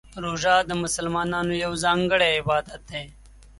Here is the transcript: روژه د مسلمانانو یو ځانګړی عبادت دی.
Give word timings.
روژه 0.23 0.55
د 0.69 0.71
مسلمانانو 0.83 1.53
یو 1.63 1.71
ځانګړی 1.83 2.29
عبادت 2.39 2.81
دی. 2.91 3.05